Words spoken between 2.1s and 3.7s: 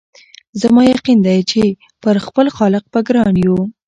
خپل خالق به ګران یو